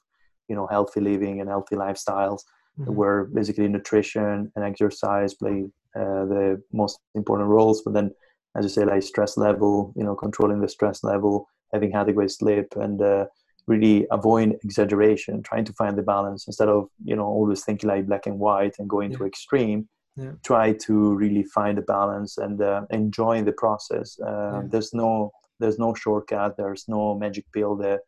you 0.48 0.56
know, 0.56 0.68
healthy 0.68 1.02
living 1.02 1.42
and 1.42 1.50
healthy 1.50 1.76
lifestyles 1.76 2.42
Mhm. 2.80 2.96
where 2.96 3.26
basically 3.26 3.68
nutrition 3.68 4.52
and 4.56 4.64
exercise 4.64 5.34
play 5.34 5.70
uh, 5.96 6.24
the 6.34 6.62
most 6.72 7.00
important 7.16 7.50
roles. 7.50 7.82
But 7.82 7.94
then, 7.94 8.12
as 8.56 8.64
you 8.66 8.70
say, 8.70 8.86
like 8.86 9.04
stress 9.04 9.38
level, 9.38 9.94
you 9.96 10.04
know, 10.04 10.16
controlling 10.16 10.62
the 10.62 10.70
stress 10.70 11.04
level, 11.04 11.48
having 11.74 11.94
adequate 11.94 12.32
sleep, 12.32 12.68
and 12.76 13.02
uh, 13.02 13.26
really 13.68 14.08
avoiding 14.12 14.58
exaggeration, 14.64 15.44
trying 15.44 15.66
to 15.66 15.74
find 15.74 15.98
the 15.98 16.04
balance 16.04 16.48
instead 16.48 16.70
of 16.70 16.88
you 17.04 17.16
know 17.16 17.26
always 17.26 17.64
thinking 17.64 17.90
like 17.90 18.08
black 18.08 18.26
and 18.28 18.40
white 18.40 18.76
and 18.80 18.90
going 18.90 19.12
to 19.12 19.26
extreme. 19.26 19.88
Yeah. 20.20 20.34
Try 20.44 20.74
to 20.88 20.94
really 21.16 21.44
find 21.44 21.78
a 21.78 21.82
balance 21.82 22.38
and 22.38 22.62
uh, 22.62 22.82
enjoying 22.90 23.46
the 23.46 23.54
process. 23.64 24.18
Uh, 24.20 24.30
Yeah. 24.54 24.62
There's 24.72 24.94
no 24.94 25.32
there's 25.60 25.80
no 25.86 25.94
shortcut. 25.94 26.56
There's 26.58 26.86
no 26.88 27.02
magic 27.24 27.46
pill 27.54 27.76
that 27.78 28.00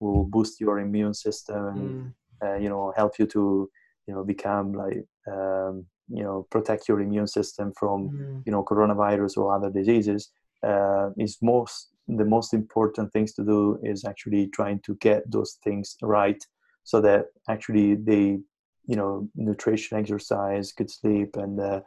will 0.00 0.24
boost 0.24 0.60
your 0.60 0.78
immune 0.78 1.14
system 1.14 1.60
and 1.72 1.80
Mm. 1.80 2.12
uh, 2.44 2.56
you 2.62 2.68
know 2.72 2.92
help 3.00 3.12
you 3.18 3.26
to 3.36 3.42
you 4.06 4.14
know 4.14 4.24
become 4.24 4.66
like 4.82 5.04
um, 5.34 5.74
you 6.08 6.22
know 6.26 6.46
protect 6.50 6.88
your 6.88 7.00
immune 7.06 7.26
system 7.38 7.72
from 7.80 7.98
Mm. 8.08 8.42
you 8.46 8.52
know 8.52 8.62
coronavirus 8.70 9.32
or 9.40 9.46
other 9.56 9.70
diseases 9.80 10.22
uh, 10.70 11.06
is 11.24 11.38
most 11.42 11.74
the 12.20 12.24
most 12.36 12.50
important 12.54 13.12
things 13.12 13.32
to 13.34 13.42
do 13.44 13.78
is 13.92 14.04
actually 14.04 14.48
trying 14.58 14.80
to 14.86 14.92
get 15.06 15.20
those 15.30 15.52
things 15.64 15.96
right 16.02 16.40
so 16.90 17.00
that 17.00 17.26
actually 17.48 17.94
they 17.94 18.24
you 18.90 18.96
know 19.00 19.12
nutrition 19.48 19.98
exercise 19.98 20.72
good 20.78 20.90
sleep 20.90 21.30
and 21.44 21.54
uh, 21.60 21.80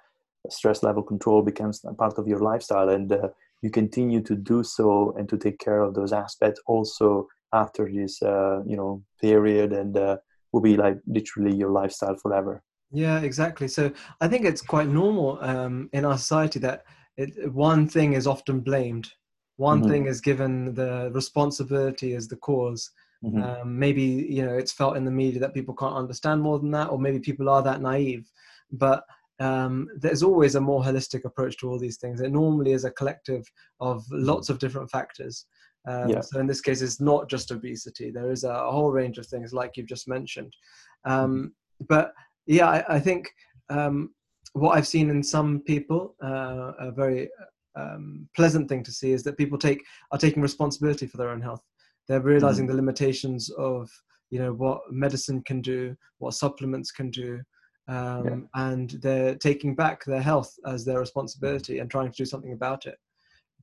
stress 0.50 0.80
level 0.88 1.04
control 1.04 1.42
becomes 1.52 1.76
a 1.86 1.94
part 2.02 2.18
of 2.18 2.28
your 2.32 2.40
lifestyle 2.52 2.90
and 2.98 3.12
uh, 3.12 3.28
you 3.64 3.70
continue 3.82 4.22
to 4.30 4.36
do 4.36 4.64
so 4.64 5.14
and 5.18 5.26
to 5.30 5.38
take 5.46 5.58
care 5.68 5.82
of 5.86 5.94
those 5.94 6.14
aspects 6.26 6.60
also 6.74 7.28
after 7.64 7.84
this 7.98 8.22
uh, 8.34 8.58
you 8.72 8.78
know 8.80 9.04
period 9.22 9.70
and 9.82 9.98
uh, 9.98 10.18
will 10.52 10.62
be 10.62 10.76
like 10.86 10.98
literally 11.18 11.54
your 11.62 11.72
lifestyle 11.82 12.18
forever 12.24 12.54
Yeah, 12.92 13.22
exactly. 13.22 13.68
So 13.68 13.92
I 14.22 14.28
think 14.28 14.46
it's 14.46 14.62
quite 14.62 14.88
normal 14.88 15.40
um, 15.42 15.90
in 15.94 16.06
our 16.06 16.18
society 16.18 16.60
that 16.60 16.84
it, 17.18 17.52
one 17.52 17.88
thing 17.88 18.14
is 18.14 18.28
often 18.28 18.60
blamed. 18.62 19.12
One 19.58 19.82
Mhm. 19.82 19.88
thing 19.90 20.06
is 20.08 20.22
given 20.22 20.74
the 20.74 21.12
responsibility 21.14 22.14
as 22.16 22.28
the 22.28 22.38
cause. 22.38 22.92
Mhm. 23.24 23.62
Um, 23.62 23.80
maybe 23.80 24.02
you 24.02 24.44
know 24.46 24.56
it's 24.56 24.72
felt 24.72 24.98
in 24.98 25.06
the 25.06 25.12
media 25.12 25.40
that 25.40 25.54
people 25.54 25.74
can't 25.74 25.96
understand 25.96 26.42
more 26.42 26.60
than 26.60 26.72
that, 26.72 26.90
or 26.90 27.00
maybe 27.00 27.20
people 27.20 27.50
are 27.50 27.64
that 27.64 27.82
naive. 27.82 28.30
But 28.72 29.04
um, 29.40 29.88
there's 29.98 30.24
always 30.24 30.56
a 30.56 30.62
more 30.62 30.84
holistic 30.84 31.26
approach 31.26 31.58
to 31.58 31.70
all 31.70 31.80
these 31.80 31.98
things. 31.98 32.22
It 32.22 32.32
normally 32.32 32.72
is 32.74 32.86
a 32.86 32.92
collective 32.92 33.46
of 33.80 34.04
lots 34.12 34.50
of 34.50 34.60
different 34.60 34.92
factors. 34.92 35.46
Um, 35.88 36.10
Yeah. 36.10 36.22
So 36.22 36.40
in 36.40 36.48
this 36.48 36.62
case, 36.62 36.82
it's 36.82 37.02
not 37.02 37.30
just 37.30 37.52
obesity. 37.52 38.12
There 38.12 38.32
is 38.32 38.44
a, 38.44 38.72
whole 38.72 38.92
range 38.92 39.18
of 39.18 39.26
things, 39.28 39.54
like 39.54 39.76
you've 39.76 39.88
just 39.88 40.08
mentioned. 40.08 40.56
Um, 41.06 41.54
But 41.88 42.14
yeah, 42.46 42.70
I, 42.70 42.96
I 42.96 43.00
think 43.00 43.30
um, 43.70 44.14
what 44.54 44.78
I've 44.78 44.88
seen 44.88 45.10
in 45.10 45.24
some 45.24 45.62
people, 45.62 46.16
uh, 46.24 46.74
a 46.80 46.92
very 46.92 47.30
um, 47.76 48.30
pleasant 48.36 48.70
thing 48.70 48.84
to 48.84 48.92
see, 48.92 49.12
is 49.12 49.24
that 49.24 49.38
people 49.38 49.58
take 49.58 49.84
are 50.12 50.20
taking 50.20 50.42
responsibility 50.42 51.08
for 51.08 51.18
their 51.18 51.30
own 51.30 51.42
health. 51.42 51.62
They're 52.08 52.22
realizing 52.22 52.66
Mm-hmm. 52.66 52.76
the 52.76 52.82
limitations 52.82 53.50
of 53.52 53.90
you 54.30 54.40
know 54.40 54.54
what 54.54 54.82
medicine 54.92 55.42
can 55.44 55.62
do, 55.62 55.96
what 56.18 56.34
supplements 56.34 56.92
can 56.92 57.12
do, 57.12 57.42
um, 57.88 58.26
yeah. 58.56 58.68
and 58.68 58.92
they're 59.02 59.36
taking 59.36 59.76
back 59.76 60.04
their 60.06 60.22
health 60.22 60.54
as 60.66 60.86
their 60.86 61.00
responsibility 61.00 61.80
and 61.80 61.90
trying 61.90 62.12
to 62.12 62.18
do 62.18 62.26
something 62.26 62.54
about 62.54 62.86
it 62.86 62.98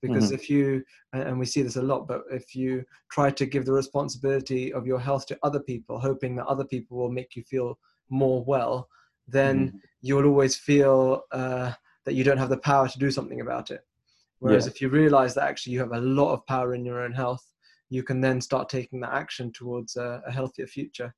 because 0.02 0.26
mm-hmm. 0.26 0.34
if 0.34 0.50
you 0.50 0.82
and 1.12 1.38
we 1.38 1.46
see 1.46 1.62
this 1.62 1.76
a 1.76 1.82
lot 1.82 2.06
but 2.06 2.22
if 2.30 2.54
you 2.54 2.84
try 3.10 3.30
to 3.30 3.46
give 3.46 3.64
the 3.64 3.72
responsibility 3.72 4.72
of 4.72 4.86
your 4.86 4.98
health 4.98 5.26
to 5.26 5.38
other 5.42 5.60
people 5.60 5.98
hoping 5.98 6.36
that 6.36 6.46
other 6.46 6.64
people 6.64 6.96
will 6.96 7.10
make 7.10 7.36
you 7.36 7.42
feel 7.44 7.78
more 8.08 8.44
well 8.44 8.88
then 9.28 9.68
mm-hmm. 9.68 9.76
you'll 10.02 10.26
always 10.26 10.56
feel 10.56 11.22
uh, 11.32 11.72
that 12.04 12.14
you 12.14 12.24
don't 12.24 12.38
have 12.38 12.48
the 12.48 12.56
power 12.58 12.88
to 12.88 12.98
do 12.98 13.10
something 13.10 13.40
about 13.40 13.70
it 13.70 13.84
whereas 14.38 14.66
yeah. 14.66 14.70
if 14.70 14.80
you 14.80 14.88
realize 14.88 15.34
that 15.34 15.48
actually 15.48 15.72
you 15.72 15.78
have 15.78 15.92
a 15.92 16.00
lot 16.00 16.32
of 16.32 16.46
power 16.46 16.74
in 16.74 16.84
your 16.84 17.00
own 17.00 17.12
health 17.12 17.49
you 17.90 18.02
can 18.02 18.20
then 18.20 18.40
start 18.40 18.68
taking 18.68 19.00
that 19.00 19.12
action 19.12 19.52
towards 19.52 19.96
a, 19.96 20.22
a 20.26 20.32
healthier 20.32 20.66
future 20.66 21.14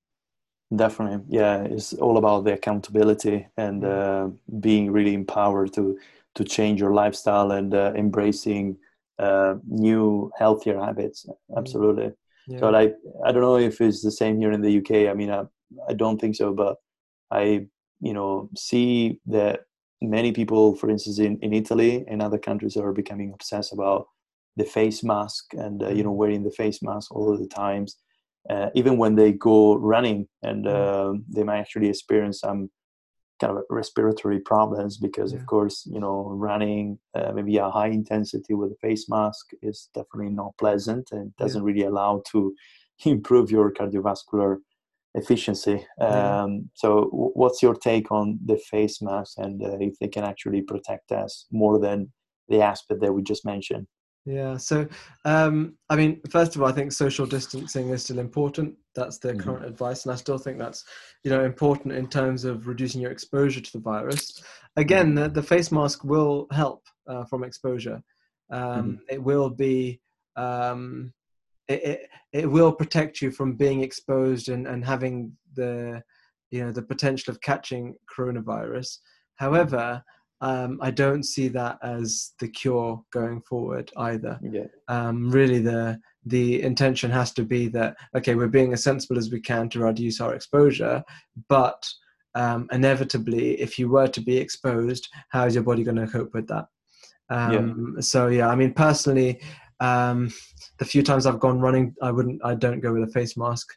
definitely 0.75 1.23
yeah 1.29 1.63
it's 1.63 1.93
all 1.95 2.17
about 2.17 2.45
the 2.45 2.53
accountability 2.53 3.47
and 3.57 3.83
mm-hmm. 3.83 4.27
uh, 4.27 4.59
being 4.61 4.91
really 4.91 5.15
empowered 5.15 5.73
to 5.73 5.99
to 6.35 6.45
change 6.45 6.81
your 6.81 6.95
lifestyle 6.95 7.53
and 7.53 7.75
uh, 7.75 7.93
embracing 7.95 8.77
uh, 9.19 9.55
new 9.69 10.31
healthier 10.39 10.81
habits 10.81 11.27
mm. 11.27 11.59
absolutely 11.59 12.11
yeah. 12.49 12.59
so 12.59 12.71
like 12.71 12.97
i 13.27 13.31
don't 13.31 13.43
know 13.43 13.59
if 13.59 13.81
it's 13.81 14.03
the 14.03 14.11
same 14.11 14.39
here 14.39 14.53
in 14.53 14.63
the 14.63 14.79
uk 14.79 14.91
i 14.91 15.15
mean 15.15 15.31
I, 15.31 15.43
I 15.89 15.93
don't 15.93 16.19
think 16.21 16.37
so 16.37 16.53
but 16.55 16.77
i 17.31 17.67
you 18.01 18.15
know 18.15 18.49
see 18.57 19.21
that 19.27 19.61
many 20.01 20.33
people 20.33 20.75
for 20.75 20.91
instance 20.91 21.19
in, 21.19 21.39
in 21.41 21.53
italy 21.53 22.05
and 22.09 22.23
other 22.23 22.39
countries 22.39 22.77
are 22.77 22.93
becoming 22.93 23.33
obsessed 23.33 23.73
about 23.73 24.09
the 24.57 24.65
face 24.65 25.03
mask 25.03 25.55
and 25.55 25.83
uh, 25.83 25.89
you 25.89 26.03
know 26.03 26.13
mm. 26.13 26.17
wearing 26.17 26.43
the 26.43 26.51
face 26.51 26.83
mask 26.83 27.15
all 27.15 27.33
of 27.33 27.39
the 27.41 27.49
times 27.49 27.97
uh, 28.51 28.71
even 28.75 28.99
when 28.99 29.15
they 29.15 29.33
go 29.33 29.77
running 29.77 30.27
and 30.43 30.67
uh, 30.67 31.13
they 31.29 31.43
might 31.45 31.59
actually 31.59 31.89
experience 31.89 32.41
some 32.41 32.69
kind 33.41 33.57
of 33.57 33.65
respiratory 33.71 34.41
problems 34.41 34.99
because 34.99 35.33
yeah. 35.33 35.39
of 35.39 35.47
course 35.47 35.87
you 35.91 36.01
know 36.01 36.29
running 36.35 36.99
uh, 37.15 37.33
maybe 37.33 37.57
a 37.57 37.71
high 37.71 37.89
intensity 37.89 38.55
with 38.55 38.73
a 38.73 38.77
face 38.77 39.09
mask 39.09 39.51
is 39.63 39.89
definitely 39.95 40.31
not 40.31 40.57
pleasant 40.59 41.09
and 41.13 41.35
doesn't 41.37 41.63
yeah. 41.63 41.67
really 41.67 41.87
allow 41.87 42.23
to 42.31 42.55
improve 43.05 43.51
your 43.51 43.73
cardiovascular 43.73 44.59
efficiency 45.15 45.85
yeah. 45.99 46.43
um, 46.43 46.71
so 46.75 47.05
w- 47.11 47.33
what's 47.35 47.63
your 47.63 47.75
take 47.75 48.11
on 48.11 48.39
the 48.47 48.57
face 48.57 49.03
mask 49.03 49.39
and 49.39 49.63
uh, 49.63 49.77
if 49.81 49.99
they 49.99 50.09
can 50.09 50.25
actually 50.25 50.63
protect 50.63 51.13
us 51.13 51.47
more 51.51 51.79
than 51.79 52.11
the 52.49 52.61
aspect 52.61 53.01
that 53.01 53.13
we 53.13 53.23
just 53.23 53.45
mentioned 53.45 53.87
yeah. 54.25 54.57
So, 54.57 54.87
um, 55.25 55.75
I 55.91 55.97
mean, 55.97 56.21
first 56.31 56.55
of 56.55 56.63
all, 56.63 56.69
I 56.69 56.73
think 56.73 56.93
social 56.93 57.27
distancing 57.27 57.89
is 57.91 58.05
still 58.05 58.19
important. 58.19 58.75
That's 58.95 59.19
the 59.19 59.31
mm-hmm. 59.31 59.41
current 59.41 59.65
advice, 59.65 60.05
and 60.05 60.13
I 60.13 60.17
still 60.17 60.39
think 60.39 60.59
that's 60.59 60.85
you 61.25 61.31
know 61.31 61.45
important 61.45 61.95
in 61.95 62.09
terms 62.09 62.45
of 62.45 62.69
reducing 62.69 63.01
your 63.01 63.11
exposure 63.11 63.61
to 63.61 63.73
the 63.73 63.81
virus. 63.81 64.43
Again, 64.77 65.15
mm-hmm. 65.15 65.25
the, 65.25 65.29
the 65.29 65.43
face 65.43 65.73
mask 65.73 66.05
will 66.05 66.47
help 66.53 66.83
uh, 67.09 67.25
from 67.25 67.43
exposure. 67.43 68.03
Um, 68.51 68.63
mm-hmm. 68.63 68.95
It 69.11 69.23
will 69.23 69.51
be. 69.51 70.01
Um, 70.37 71.13
it, 71.69 71.83
it, 71.85 72.09
it 72.33 72.51
will 72.51 72.73
protect 72.73 73.23
you 73.23 73.31
from 73.31 73.55
being 73.55 73.83
exposed 73.83 74.49
and, 74.49 74.67
and 74.67 74.85
having 74.85 75.33
the 75.55 76.03
you 76.51 76.65
know 76.65 76.71
the 76.71 76.83
potential 76.83 77.33
of 77.33 77.41
catching 77.41 77.95
coronavirus. 78.15 78.99
However, 79.37 80.03
um, 80.43 80.79
I 80.83 80.91
don't 80.91 81.23
see 81.23 81.49
that 81.49 81.79
as 81.83 82.33
the 82.41 82.49
cure 82.49 83.03
going 83.13 83.41
forward 83.43 83.91
either. 83.97 84.39
Yeah. 84.43 84.67
Um, 84.89 85.31
really, 85.31 85.61
the 85.61 85.99
the 86.27 86.63
intention 86.63 87.11
has 87.11 87.33
to 87.33 87.45
be 87.45 87.69
that 87.69 87.97
okay, 88.17 88.35
we're 88.35 88.49
being 88.49 88.73
as 88.73 88.83
sensible 88.83 89.19
as 89.19 89.31
we 89.31 89.41
can 89.41 89.69
to 89.71 89.81
reduce 89.81 90.21
our 90.21 90.35
exposure, 90.35 91.03
but 91.49 91.83
um, 92.35 92.69
inevitably, 92.73 93.61
if 93.61 93.79
you 93.79 93.89
were 93.89 94.09
to 94.09 94.21
be 94.21 94.37
exposed, 94.37 95.09
how 95.29 95.47
is 95.47 95.55
your 95.55 95.65
body 95.65 95.85
going 95.85 95.97
to 95.97 96.07
cope 96.07 96.35
with 96.35 96.49
that? 96.49 96.67
Um, 97.31 97.95
yeah. 97.97 98.01
So 98.01 98.27
yeah, 98.27 98.49
I 98.49 98.57
mean, 98.57 98.75
personally, 98.75 99.41
um, 99.81 100.33
the 100.79 100.85
few 100.85 101.03
times 101.03 101.25
I've 101.25 101.41
gone 101.41 101.61
running, 101.61 101.95
I 102.03 102.11
wouldn't, 102.11 102.41
I 102.45 102.55
don't 102.55 102.81
go 102.81 102.93
with 102.93 103.09
a 103.09 103.13
face 103.13 103.37
mask. 103.37 103.69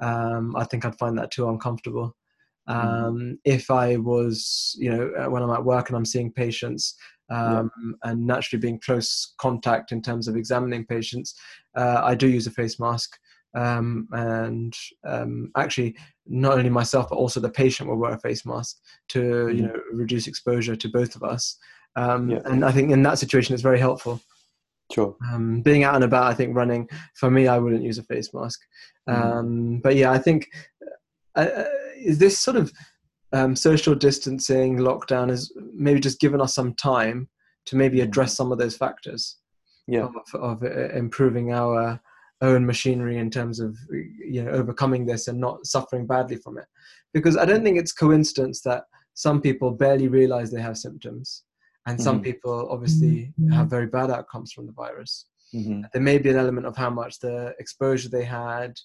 Um, 0.00 0.56
I 0.56 0.64
think 0.64 0.84
I'd 0.84 0.98
find 0.98 1.18
that 1.18 1.30
too 1.30 1.48
uncomfortable. 1.48 2.16
Mm-hmm. 2.68 3.04
Um, 3.04 3.38
if 3.44 3.70
I 3.70 3.96
was, 3.96 4.74
you 4.78 4.90
know, 4.90 5.10
uh, 5.18 5.30
when 5.30 5.42
I'm 5.42 5.50
at 5.50 5.64
work 5.64 5.88
and 5.88 5.96
I'm 5.96 6.04
seeing 6.04 6.32
patients, 6.32 6.96
um, 7.30 7.70
yeah. 7.82 8.10
and 8.10 8.26
naturally 8.26 8.60
being 8.60 8.80
close 8.80 9.34
contact 9.38 9.92
in 9.92 10.02
terms 10.02 10.28
of 10.28 10.36
examining 10.36 10.84
patients, 10.86 11.34
uh, 11.76 12.00
I 12.02 12.14
do 12.14 12.28
use 12.28 12.46
a 12.46 12.50
face 12.50 12.78
mask. 12.78 13.18
Um, 13.54 14.08
and 14.12 14.74
um, 15.06 15.50
actually, 15.56 15.96
not 16.26 16.58
only 16.58 16.70
myself 16.70 17.08
but 17.08 17.16
also 17.16 17.38
the 17.38 17.50
patient 17.50 17.88
will 17.88 17.98
wear 17.98 18.12
a 18.12 18.18
face 18.18 18.44
mask 18.44 18.78
to 19.08 19.20
mm-hmm. 19.20 19.56
you 19.56 19.62
know 19.62 19.76
reduce 19.92 20.26
exposure 20.26 20.74
to 20.74 20.88
both 20.88 21.14
of 21.14 21.22
us. 21.22 21.56
Um, 21.96 22.30
yeah. 22.30 22.40
And 22.46 22.64
I 22.64 22.72
think 22.72 22.90
in 22.90 23.02
that 23.04 23.18
situation, 23.18 23.54
it's 23.54 23.62
very 23.62 23.78
helpful. 23.78 24.20
Sure. 24.92 25.16
Um, 25.30 25.62
being 25.62 25.84
out 25.84 25.94
and 25.94 26.04
about, 26.04 26.24
I 26.24 26.34
think 26.34 26.56
running 26.56 26.88
for 27.14 27.30
me, 27.30 27.46
I 27.46 27.58
wouldn't 27.58 27.84
use 27.84 27.98
a 27.98 28.02
face 28.02 28.34
mask. 28.34 28.60
Mm-hmm. 29.08 29.22
Um, 29.22 29.80
but 29.82 29.96
yeah, 29.96 30.10
I 30.10 30.18
think 30.18 30.48
uh, 31.36 31.40
uh 31.40 31.64
is 32.04 32.18
this 32.18 32.38
sort 32.38 32.56
of 32.56 32.72
um, 33.32 33.56
social 33.56 33.94
distancing 33.94 34.78
lockdown 34.78 35.28
has 35.28 35.52
maybe 35.72 36.00
just 36.00 36.20
given 36.20 36.40
us 36.40 36.54
some 36.54 36.74
time 36.74 37.28
to 37.66 37.76
maybe 37.76 37.98
mm. 37.98 38.04
address 38.04 38.36
some 38.36 38.52
of 38.52 38.58
those 38.58 38.76
factors 38.76 39.38
yeah. 39.86 40.04
of, 40.04 40.14
of 40.34 40.62
uh, 40.62 40.90
improving 40.90 41.52
our 41.52 42.00
own 42.40 42.66
machinery 42.66 43.18
in 43.18 43.30
terms 43.30 43.60
of 43.60 43.76
you 43.90 44.42
know 44.42 44.50
overcoming 44.50 45.06
this 45.06 45.28
and 45.28 45.38
not 45.38 45.64
suffering 45.66 46.06
badly 46.06 46.36
from 46.36 46.58
it 46.58 46.66
because 47.12 47.36
i 47.36 47.44
don't 47.44 47.62
think 47.62 47.78
it's 47.78 47.92
coincidence 47.92 48.60
that 48.60 48.84
some 49.14 49.40
people 49.40 49.70
barely 49.70 50.08
realize 50.08 50.50
they 50.50 50.60
have 50.60 50.76
symptoms 50.76 51.44
and 51.86 52.00
some 52.00 52.16
mm-hmm. 52.16 52.24
people 52.24 52.68
obviously 52.70 53.32
mm-hmm. 53.40 53.52
have 53.52 53.68
very 53.68 53.86
bad 53.86 54.10
outcomes 54.10 54.52
from 54.52 54.66
the 54.66 54.72
virus 54.72 55.26
mm-hmm. 55.54 55.82
there 55.92 56.02
may 56.02 56.18
be 56.18 56.28
an 56.28 56.36
element 56.36 56.66
of 56.66 56.76
how 56.76 56.90
much 56.90 57.18
the 57.20 57.54
exposure 57.58 58.08
they 58.08 58.24
had 58.24 58.78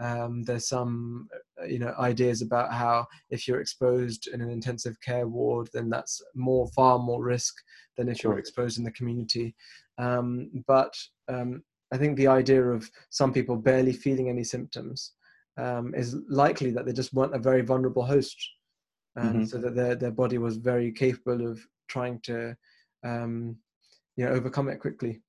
um, 0.00 0.42
there's 0.42 0.68
some, 0.68 1.28
uh, 1.60 1.66
you 1.66 1.78
know, 1.78 1.94
ideas 1.98 2.42
about 2.42 2.72
how 2.72 3.06
if 3.30 3.46
you're 3.46 3.60
exposed 3.60 4.28
in 4.32 4.40
an 4.40 4.50
intensive 4.50 5.00
care 5.00 5.28
ward, 5.28 5.68
then 5.72 5.88
that's 5.88 6.20
more, 6.34 6.68
far 6.74 6.98
more 6.98 7.22
risk 7.22 7.54
than 7.96 8.08
if 8.08 8.18
sure. 8.18 8.32
you're 8.32 8.38
exposed 8.38 8.78
in 8.78 8.84
the 8.84 8.90
community. 8.90 9.54
Um, 9.98 10.50
but 10.66 10.94
um, 11.28 11.62
I 11.92 11.96
think 11.96 12.16
the 12.16 12.26
idea 12.26 12.62
of 12.62 12.90
some 13.10 13.32
people 13.32 13.56
barely 13.56 13.92
feeling 13.92 14.28
any 14.28 14.42
symptoms 14.42 15.12
um, 15.56 15.94
is 15.94 16.16
likely 16.28 16.70
that 16.72 16.86
they 16.86 16.92
just 16.92 17.14
weren't 17.14 17.36
a 17.36 17.38
very 17.38 17.62
vulnerable 17.62 18.04
host, 18.04 18.36
and 19.14 19.34
mm-hmm. 19.34 19.44
so 19.44 19.58
that 19.58 19.76
their 19.76 19.94
their 19.94 20.10
body 20.10 20.38
was 20.38 20.56
very 20.56 20.90
capable 20.90 21.46
of 21.46 21.60
trying 21.88 22.18
to, 22.24 22.56
um, 23.04 23.56
you 24.16 24.24
know, 24.24 24.32
overcome 24.32 24.68
it 24.68 24.80
quickly. 24.80 25.22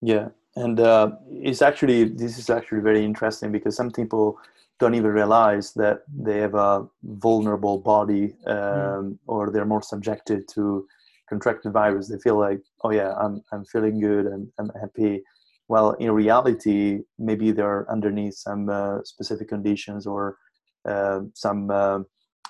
Yeah, 0.00 0.28
and 0.64 0.80
uh, 0.80 1.10
it's 1.30 1.62
actually 1.62 2.04
this 2.04 2.38
is 2.38 2.50
actually 2.50 2.80
very 2.80 3.04
interesting 3.04 3.52
because 3.52 3.76
some 3.76 3.90
people 3.90 4.38
don't 4.80 4.94
even 4.94 5.10
realize 5.10 5.72
that 5.74 6.02
they 6.08 6.38
have 6.38 6.54
a 6.54 6.86
vulnerable 7.02 7.78
body 7.78 8.34
um, 8.46 8.56
mm. 8.56 9.18
or 9.26 9.50
they're 9.50 9.64
more 9.64 9.82
subjected 9.82 10.46
to 10.54 10.86
contract 11.28 11.64
the 11.64 11.70
virus. 11.70 12.08
They 12.08 12.18
feel 12.18 12.38
like, 12.38 12.60
oh 12.84 12.90
yeah, 12.90 13.14
I'm 13.14 13.42
I'm 13.52 13.64
feeling 13.64 14.00
good 14.00 14.26
and 14.26 14.48
I'm 14.58 14.70
happy. 14.80 15.22
Well, 15.68 15.92
in 15.92 16.10
reality, 16.12 17.00
maybe 17.18 17.50
they're 17.52 17.90
underneath 17.90 18.34
some 18.34 18.68
uh, 18.68 19.02
specific 19.04 19.48
conditions 19.48 20.06
or 20.06 20.38
uh, 20.84 21.20
some 21.34 21.70
uh, 21.70 22.00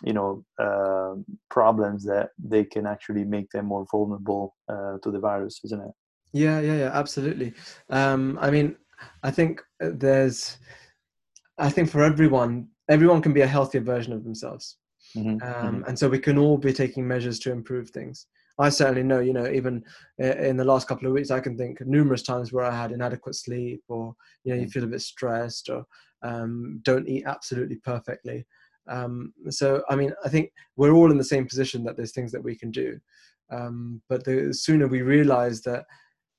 you 0.05 0.12
know 0.12 0.45
uh, 0.59 1.15
problems 1.50 2.05
that 2.05 2.31
they 2.38 2.65
can 2.65 2.87
actually 2.87 3.25
make 3.25 3.50
them 3.50 3.67
more 3.67 3.87
vulnerable 3.91 4.55
uh, 4.69 4.99
to 5.03 5.11
the 5.11 5.19
virus, 5.19 5.61
isn't 5.65 5.81
it? 5.81 5.95
Yeah, 6.32 6.61
yeah, 6.61 6.76
yeah, 6.76 6.90
absolutely. 6.92 7.54
Um, 7.90 8.38
I 8.40 8.50
mean, 8.50 8.76
I 9.23 9.30
think 9.30 9.62
uh, 9.82 9.90
there's, 9.94 10.58
I 11.58 11.70
think 11.70 11.90
for 11.90 12.02
everyone, 12.02 12.68
everyone 12.88 13.23
can 13.23 13.32
be 13.32 13.40
a 13.42 13.47
healthier 13.47 13.80
version 13.80 14.12
of 14.12 14.25
themselves. 14.25 14.76
Mm-hmm. 15.16 15.28
Um, 15.30 15.38
mm-hmm. 15.40 15.85
And 15.85 15.99
so 15.99 16.08
we 16.08 16.18
can 16.18 16.38
all 16.38 16.58
be 16.58 16.73
taking 16.73 17.06
measures 17.06 17.38
to 17.40 17.52
improve 17.52 17.90
things. 17.90 18.26
I 18.58 18.68
certainly 18.70 19.04
know, 19.04 19.20
you 19.20 19.32
know, 19.32 19.47
even 19.47 19.85
uh, 20.20 20.35
in 20.37 20.56
the 20.56 20.64
last 20.64 20.88
couple 20.88 21.06
of 21.06 21.14
weeks, 21.14 21.30
I 21.30 21.40
can 21.40 21.56
think 21.56 21.80
numerous 21.87 22.23
times 22.23 22.52
where 22.52 22.64
I 22.64 22.76
had 22.76 22.90
inadequate 22.90 23.37
sleep 23.37 23.82
or, 23.88 24.14
you 24.44 24.52
know, 24.52 24.61
you 24.61 24.66
mm. 24.66 24.73
feel 24.73 24.85
a 24.85 24.88
bit 24.88 25.00
stressed 25.00 25.70
or 25.70 25.85
um, 26.23 26.80
don't 26.82 27.08
eat 27.08 27.25
absolutely 27.25 27.76
perfectly. 27.76 28.44
Um, 28.88 29.32
so, 29.49 29.82
I 29.88 29.97
mean, 29.97 30.12
I 30.25 30.28
think 30.28 30.50
we're 30.76 30.92
all 30.92 31.12
in 31.12 31.18
the 31.18 31.25
same 31.25 31.47
position 31.47 31.85
that 31.85 31.97
there's 31.97 32.12
things 32.12 32.32
that 32.32 32.42
we 32.42 32.56
can 32.56 32.70
do. 32.70 32.99
Um, 33.50 34.02
but 34.08 34.25
the 34.25 34.52
sooner 34.52 34.88
we 34.88 35.02
realize 35.02 35.62
that 35.62 35.87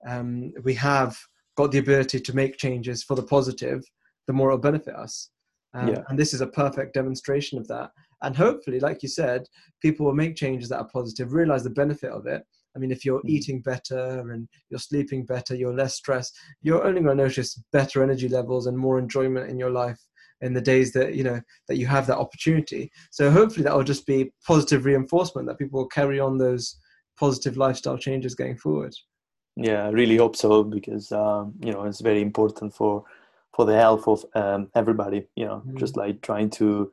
um, 0.08 0.52
we 0.64 0.74
have 0.76 1.18
got 1.58 1.72
the 1.72 1.80
ability 1.80 2.20
to 2.20 2.36
make 2.36 2.58
changes 2.58 3.04
for 3.04 3.16
the 3.16 3.24
positive, 3.24 3.84
the 4.28 4.34
more 4.34 4.50
it'll 4.50 4.60
benefit 4.60 4.96
us. 4.96 5.30
Um, 5.74 5.90
yeah. 5.90 6.02
And 6.08 6.18
this 6.18 6.34
is 6.34 6.42
a 6.42 6.48
perfect 6.48 6.94
demonstration 6.94 7.58
of 7.58 7.68
that. 7.68 7.92
And 8.22 8.36
hopefully, 8.36 8.80
like 8.80 9.04
you 9.04 9.10
said, 9.10 9.46
people 9.82 10.06
will 10.06 10.16
make 10.16 10.36
changes 10.36 10.70
that 10.70 10.80
are 10.80 10.88
positive, 10.88 11.34
realize 11.34 11.64
the 11.64 11.70
benefit 11.70 12.12
of 12.12 12.26
it. 12.26 12.44
I 12.76 12.80
mean, 12.80 12.92
if 12.92 13.06
you're 13.06 13.22
mm. 13.22 13.30
eating 13.30 13.62
better 13.62 14.32
and 14.32 14.48
you're 14.70 14.80
sleeping 14.80 15.26
better, 15.26 15.56
you're 15.56 15.74
less 15.74 15.96
stressed, 15.96 16.38
you're 16.62 16.86
only 16.86 17.02
going 17.02 17.18
to 17.18 17.24
notice 17.24 17.62
better 17.72 18.04
energy 18.04 18.28
levels 18.28 18.68
and 18.68 18.78
more 18.78 19.00
enjoyment 19.00 19.50
in 19.50 19.60
your 19.60 19.72
life 19.72 20.00
in 20.42 20.54
the 20.54 20.62
days 20.62 20.94
that 20.94 21.16
you 21.16 21.24
know 21.24 21.42
that 21.68 21.78
you 21.78 21.86
have 21.86 22.08
that 22.08 22.18
opportunity 22.18 22.90
so 23.12 23.30
hopefully 23.30 23.64
that 23.64 23.76
will 23.76 23.84
just 23.84 24.06
be 24.06 24.32
positive 24.46 24.86
reinforcement 24.86 25.48
that 25.48 25.58
people 25.58 25.80
will 25.80 25.88
carry 25.88 26.20
on 26.20 26.38
those 26.38 26.78
positive 27.20 27.58
lifestyle 27.58 27.98
changes 27.98 28.36
going 28.36 28.58
forward 28.58 28.94
yeah 29.60 29.86
i 29.86 29.90
really 29.90 30.18
hope 30.18 30.36
so 30.36 30.64
because 30.64 31.12
um, 31.12 31.54
you 31.62 31.72
know 31.72 31.84
it's 31.84 32.02
very 32.02 32.22
important 32.22 32.74
for 32.74 33.04
for 33.54 33.66
the 33.66 33.76
health 33.76 34.08
of 34.08 34.26
um, 34.36 34.70
everybody 34.76 35.28
you 35.36 35.46
know 35.46 35.62
mm. 35.68 35.78
just 35.78 35.98
like 35.98 36.22
trying 36.22 36.50
to 36.50 36.92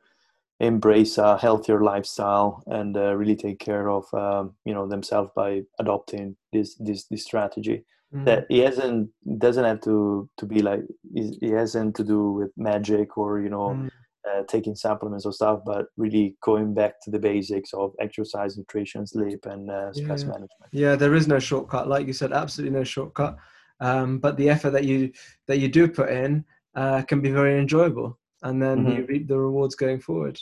embrace 0.59 1.17
a 1.17 1.37
healthier 1.37 1.81
lifestyle 1.81 2.63
and 2.67 2.97
uh, 2.97 3.15
really 3.15 3.35
take 3.35 3.59
care 3.59 3.89
of 3.89 4.11
um, 4.13 4.53
you 4.65 4.73
know 4.73 4.87
themselves 4.87 5.31
by 5.35 5.61
adopting 5.79 6.35
this 6.51 6.75
this 6.75 7.05
this 7.05 7.23
strategy 7.23 7.85
mm. 8.13 8.25
that 8.25 8.45
it 8.49 8.65
hasn't 8.65 9.09
doesn't 9.37 9.65
have 9.65 9.81
to 9.81 10.29
to 10.37 10.45
be 10.45 10.61
like 10.61 10.81
it 11.13 11.53
hasn't 11.53 11.95
to 11.95 12.03
do 12.03 12.31
with 12.31 12.51
magic 12.57 13.17
or 13.17 13.39
you 13.39 13.49
know 13.49 13.69
mm. 13.69 13.89
Uh, 14.27 14.43
taking 14.47 14.75
supplements 14.75 15.25
or 15.25 15.33
stuff 15.33 15.61
but 15.65 15.87
really 15.97 16.35
going 16.41 16.73
back 16.73 17.01
to 17.01 17.11
the 17.11 17.19
basics 17.19 17.73
of 17.73 17.93
exercise 17.99 18.57
nutrition 18.57 19.05
sleep 19.05 19.45
and 19.45 19.69
uh, 19.69 19.91
stress 19.93 20.21
yeah. 20.21 20.27
management. 20.27 20.69
Yeah 20.71 20.95
there 20.95 21.15
is 21.15 21.27
no 21.27 21.39
shortcut 21.39 21.87
like 21.87 22.07
you 22.07 22.13
said 22.13 22.33
absolutely 22.33 22.77
no 22.77 22.83
shortcut. 22.83 23.37
Um, 23.79 24.17
but 24.17 24.37
the 24.37 24.49
effort 24.49 24.71
that 24.71 24.85
you 24.85 25.11
that 25.47 25.59
you 25.59 25.67
do 25.67 25.87
put 25.87 26.09
in 26.09 26.43
uh, 26.75 27.03
can 27.03 27.21
be 27.21 27.31
very 27.31 27.59
enjoyable 27.59 28.19
and 28.43 28.61
then 28.61 28.79
mm-hmm. 28.79 28.91
you 28.97 29.05
reap 29.05 29.27
the 29.27 29.37
rewards 29.37 29.75
going 29.75 29.99
forward. 29.99 30.39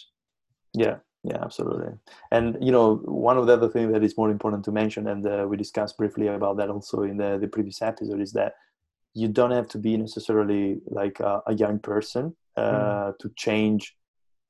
Yeah 0.74 0.98
yeah 1.26 1.40
absolutely. 1.42 1.94
And 2.32 2.58
you 2.62 2.72
know 2.72 2.96
one 3.06 3.38
of 3.38 3.48
the 3.48 3.54
other 3.54 3.70
things 3.70 3.92
that 3.94 4.04
is 4.04 4.18
more 4.18 4.32
important 4.32 4.64
to 4.66 4.72
mention 4.72 5.08
and 5.08 5.26
uh, 5.26 5.46
we 5.50 5.58
discussed 5.58 5.98
briefly 5.98 6.28
about 6.28 6.58
that 6.58 6.70
also 6.70 7.04
in 7.04 7.18
the, 7.18 7.38
the 7.40 7.48
previous 7.48 7.82
episode 7.82 8.22
is 8.22 8.32
that 8.34 8.54
you 9.14 9.28
don't 9.28 9.52
have 9.52 9.68
to 9.70 9.78
be 9.78 9.98
necessarily 9.98 10.82
like 10.88 11.20
a, 11.20 11.42
a 11.48 11.54
young 11.54 11.80
person 11.80 12.36
mm. 12.58 13.18
to 13.20 13.32
change 13.36 13.96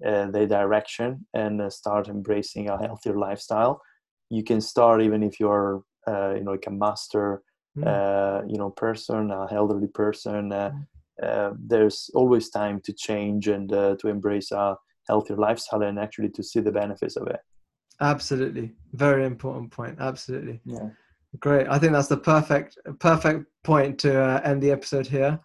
uh, 0.05 0.29
the 0.31 0.45
direction 0.45 1.25
and 1.33 1.62
uh, 1.62 1.69
start 1.69 2.07
embracing 2.07 2.69
a 2.69 2.77
healthier 2.77 3.17
lifestyle. 3.17 3.81
You 4.29 4.43
can 4.43 4.59
start 4.62 5.01
even 5.01 5.24
if 5.24 5.39
you're 5.39 5.83
uh, 6.07 6.33
you 6.35 6.43
know 6.43 6.51
like 6.51 6.67
a 6.67 6.71
master 6.71 7.41
mm. 7.77 8.51
you 8.51 8.57
know 8.57 8.69
person 8.69 9.31
a 9.31 9.47
elderly 9.51 9.88
person 9.88 10.50
mm. 10.50 11.57
there's 11.67 12.09
always 12.13 12.50
time 12.50 12.81
to 12.81 12.93
change 12.93 13.47
and 13.47 13.69
to 13.69 14.07
embrace 14.07 14.51
a 14.51 14.75
healthier 15.07 15.38
lifestyle 15.38 15.81
and 15.83 16.00
actually 16.00 16.29
to 16.29 16.43
see 16.43 16.59
the 16.59 16.71
benefits 16.71 17.15
of 17.15 17.27
it. 17.27 17.39
Absolutely. 18.01 18.74
Very 18.93 19.25
important 19.25 19.71
point. 19.71 19.97
Absolutely. 20.00 20.59
Yeah. 20.65 20.89
Great. 21.39 21.67
I 21.67 21.79
think 21.79 21.93
that's 21.93 22.07
the 22.07 22.17
perfect 22.17 22.77
perfect 23.00 23.45
point 23.63 24.00
to 24.00 24.21
uh, 24.21 24.41
end 24.43 24.62
the 24.62 24.71
episode 24.71 25.07
here 25.07 25.39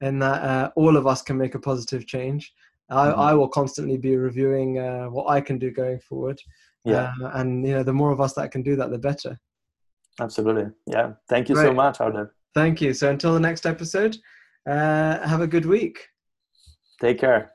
and 0.00 0.20
that 0.22 0.42
uh, 0.42 0.70
all 0.76 0.96
of 0.96 1.06
us 1.06 1.22
can 1.22 1.36
make 1.36 1.54
a 1.54 1.58
positive 1.58 2.06
change. 2.06 2.52
I, 2.90 3.06
mm-hmm. 3.06 3.20
I 3.20 3.34
will 3.34 3.48
constantly 3.48 3.96
be 3.96 4.16
reviewing 4.16 4.78
uh, 4.78 5.06
what 5.06 5.28
i 5.28 5.40
can 5.40 5.58
do 5.58 5.70
going 5.70 6.00
forward. 6.00 6.38
Yeah. 6.84 7.12
Uh, 7.22 7.30
and 7.34 7.66
you 7.66 7.74
know 7.74 7.82
the 7.82 7.92
more 7.92 8.10
of 8.10 8.20
us 8.20 8.34
that 8.34 8.50
can 8.50 8.62
do 8.62 8.76
that 8.76 8.90
the 8.90 8.98
better. 8.98 9.40
Absolutely. 10.20 10.70
Yeah. 10.86 11.14
Thank 11.28 11.48
you 11.48 11.54
great. 11.54 11.66
so 11.66 11.72
much 11.72 12.00
Arnaud. 12.00 12.28
thank 12.54 12.80
you. 12.80 12.92
So 12.92 13.10
until 13.10 13.32
the 13.32 13.40
next 13.40 13.66
episode 13.66 14.16
uh, 14.68 15.26
have 15.26 15.40
a 15.40 15.46
good 15.46 15.66
week. 15.66 15.98
Take 17.00 17.18
care 17.18 17.53